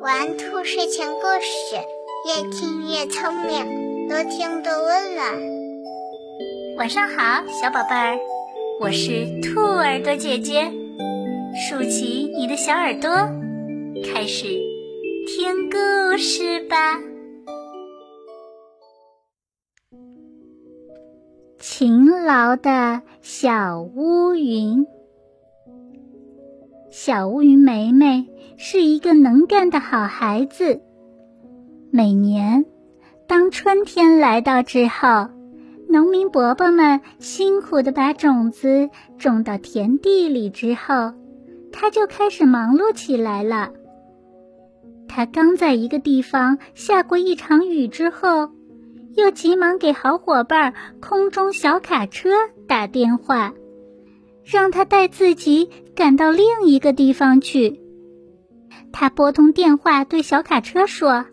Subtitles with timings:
[0.00, 1.76] 玩兔睡前故事，
[2.26, 5.32] 越听越聪明，多听多温暖。
[6.76, 8.18] 晚上好，小宝贝儿，
[8.80, 10.70] 我是兔耳朵姐姐，
[11.68, 13.10] 竖起你的小耳朵，
[14.04, 14.46] 开始
[15.26, 17.00] 听故事吧。
[21.58, 24.84] 勤劳的小乌云。
[26.92, 28.28] 小乌云梅梅
[28.58, 30.82] 是一个能干的好孩子。
[31.90, 32.66] 每年，
[33.26, 35.30] 当春天来到之后，
[35.88, 41.14] 农民伯伯们辛苦的把种子种到田地里之后，
[41.72, 43.70] 他就开始忙碌起来了。
[45.08, 48.50] 他刚在一个地方下过一场雨之后，
[49.16, 52.28] 又急忙给好伙伴空中小卡车
[52.68, 53.54] 打电话。
[54.44, 57.80] 让他带自己赶到另一个地方去。
[58.92, 61.26] 他拨通电话，对小卡车说：“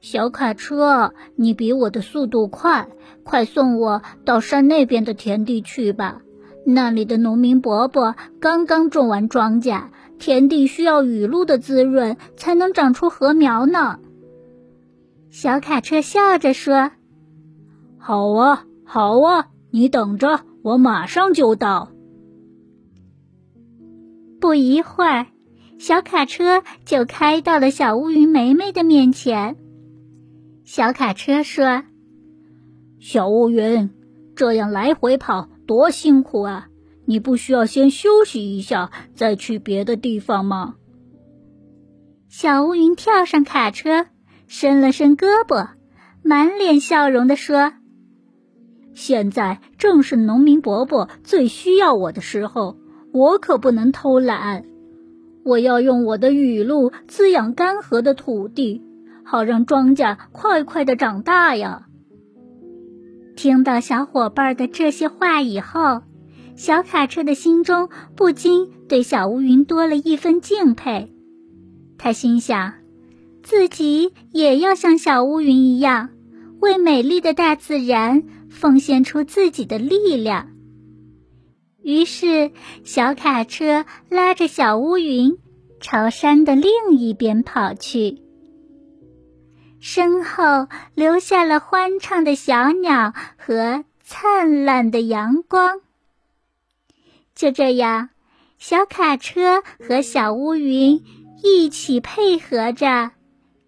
[0.00, 2.88] 小卡车，你比我的速度快，
[3.22, 6.20] 快送我到山那边的田地去吧。
[6.66, 9.84] 那里的农民伯伯刚刚种完庄稼，
[10.18, 13.98] 田地需要雨露的滋润才能长出禾苗呢。”
[15.30, 16.92] 小卡车笑着说
[17.98, 21.90] ：“好啊，好啊，你等着，我马上就到。”
[24.44, 25.26] 不一会儿，
[25.78, 29.56] 小卡车就开到了小乌云梅梅的面前。
[30.66, 31.82] 小卡车说
[33.00, 33.88] ：“小乌云，
[34.36, 36.68] 这样来回跑多辛苦啊！
[37.06, 40.74] 你不需要先休息一下，再去别的地方吗？”
[42.28, 44.08] 小乌云跳上卡车，
[44.46, 45.70] 伸了伸胳膊，
[46.22, 47.72] 满脸笑容地说
[48.92, 52.76] ：“现在正是农民伯伯最需要我的时候。”
[53.14, 54.64] 我可不能偷懒，
[55.44, 58.82] 我要用我的雨露滋养干涸的土地，
[59.22, 61.86] 好让庄稼快快的长大呀。
[63.36, 66.02] 听到小伙伴的这些话以后，
[66.56, 71.14] 小卡车的心中不禁对小乌云多了一分敬佩。
[71.96, 72.74] 他心想，
[73.44, 76.08] 自己也要像小乌云一样，
[76.58, 80.48] 为美丽的大自然奉献出自己的力量。
[81.84, 82.50] 于是，
[82.82, 85.36] 小卡车拉着小乌云
[85.80, 88.22] 朝山的另一边跑去，
[89.80, 95.80] 身后留下了欢唱的小鸟和灿烂的阳光。
[97.34, 98.08] 就这样，
[98.58, 101.02] 小卡车和小乌云
[101.42, 103.10] 一起配合着，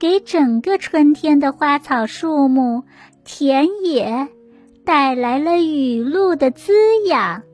[0.00, 2.82] 给整个春天的花草树木、
[3.24, 4.26] 田野
[4.84, 6.72] 带来了雨露的滋
[7.06, 7.44] 养。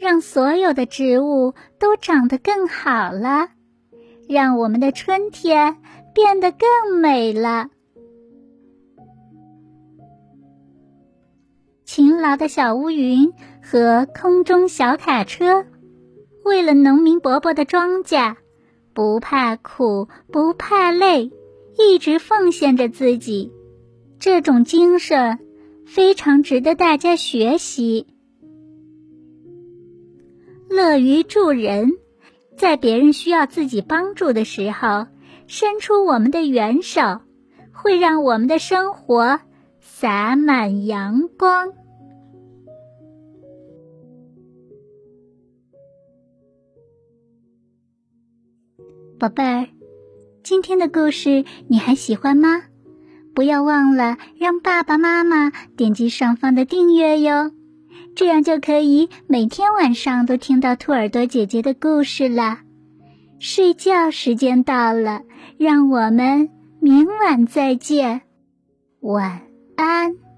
[0.00, 3.50] 让所有的植物都长得更好了，
[4.26, 5.76] 让我们的春天
[6.14, 7.68] 变得更美了。
[11.84, 15.66] 勤劳的小乌云和空中小卡车，
[16.44, 18.36] 为了农民伯伯的庄稼，
[18.94, 21.30] 不怕苦不怕累，
[21.76, 23.52] 一直奉献着自己。
[24.18, 25.38] 这种精神
[25.86, 28.06] 非常值得大家学习。
[30.70, 31.90] 乐于助人，
[32.56, 35.06] 在别人需要自己帮助的时候，
[35.48, 37.20] 伸出我们的援手，
[37.72, 39.40] 会让我们的生活
[39.80, 41.72] 洒满阳光。
[49.18, 49.68] 宝贝儿，
[50.42, 52.62] 今天的故事你还喜欢吗？
[53.34, 57.50] 不要忘了让爸爸妈妈点击上方的订阅哟。
[58.14, 62.58] 这样就可以每天晚上都听到兔耳朵姐姐的故事了。
[63.38, 65.22] 睡觉时间到了，
[65.58, 68.20] 让我们明晚再见，
[69.00, 69.40] 晚
[69.76, 70.29] 安。